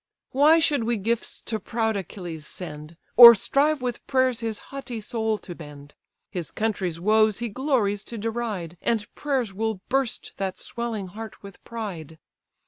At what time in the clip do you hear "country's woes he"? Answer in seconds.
6.49-7.49